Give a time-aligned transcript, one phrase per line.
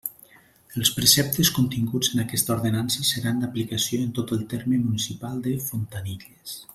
[0.79, 6.57] Els preceptes continguts en aquesta ordenança seran d'aplicació en tot el terme municipal de Fontanilles.